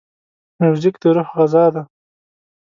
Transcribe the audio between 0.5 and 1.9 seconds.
موزیک د روح غذا ده.